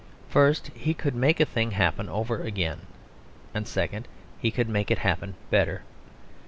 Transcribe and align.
First, 0.29 0.69
he 0.73 0.95
could 0.95 1.13
make 1.13 1.39
a 1.39 1.45
thing 1.45 1.69
happen 1.73 2.09
over 2.09 2.41
again; 2.41 2.87
and 3.53 3.67
second, 3.67 4.07
he 4.39 4.49
could 4.49 4.67
make 4.67 4.89
it 4.89 4.97
happen 5.05 5.35
better. 5.51 5.83